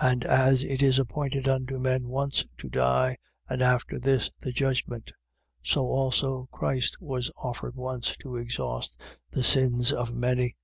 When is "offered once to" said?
7.36-8.36